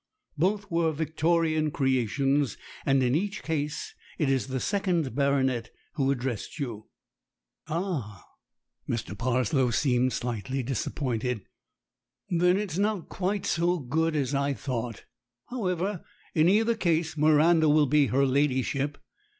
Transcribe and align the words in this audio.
Both 0.35 0.71
were 0.71 0.91
Victorian 0.91 1.69
creations, 1.69 2.57
and 2.87 3.03
in 3.03 3.13
each 3.13 3.43
case 3.43 3.93
it 4.17 4.31
is 4.31 4.47
the 4.47 4.59
second 4.59 5.13
baronet 5.13 5.69
who 5.93 6.09
addressed 6.09 6.57
you." 6.57 6.87
"Ah!" 7.67 8.25
Mr. 8.89 9.15
Parslow 9.15 9.69
seemed 9.69 10.11
slightly 10.11 10.63
disappointed. 10.63 11.41
"Then 12.31 12.57
it's 12.57 12.79
not 12.79 13.09
quite 13.09 13.45
so 13.45 13.77
good 13.77 14.15
as 14.15 14.33
I 14.33 14.53
thought. 14.55 15.05
However, 15.51 16.03
in 16.33 16.49
either 16.49 16.73
case, 16.73 17.15
Miranda 17.15 17.69
will 17.69 17.85
be 17.85 18.07
her 18.07 18.25
ladyship. 18.25 18.97